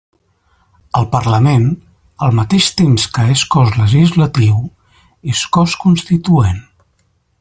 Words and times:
El 0.99 1.03
Parlament, 1.15 1.67
al 2.27 2.33
mateix 2.39 2.69
temps 2.81 3.05
que 3.17 3.27
és 3.35 3.43
cos 3.57 3.69
legislatiu, 3.83 4.57
és 5.35 5.45
cos 5.59 5.77
constituent. 5.85 6.59